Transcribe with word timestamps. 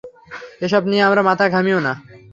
এসব 0.61 0.83
নিয়ে 0.85 1.03
আর 1.05 1.19
মাথা 1.29 1.45
ঘামিয়ো 1.53 1.79
না! 1.79 1.93